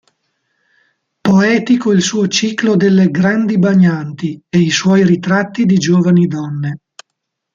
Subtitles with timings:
[1.21, 6.77] Poetico il suo ciclo delle "Grandi bagnanti" e i suoi ritratti di giovani donne.